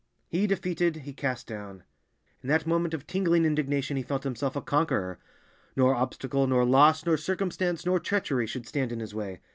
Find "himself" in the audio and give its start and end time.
4.23-4.55